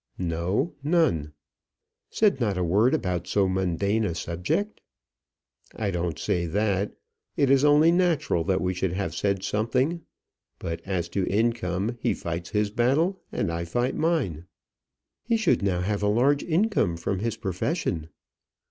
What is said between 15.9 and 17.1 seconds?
a large income